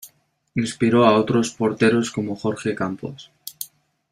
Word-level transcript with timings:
Inspiró 0.55 1.05
a 1.05 1.15
otros 1.15 1.51
porteros 1.53 2.09
como 2.09 2.35
Jorge 2.35 2.73
Campos. 2.73 3.29